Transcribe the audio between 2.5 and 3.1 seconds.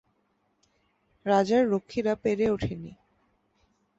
ওঠেনি।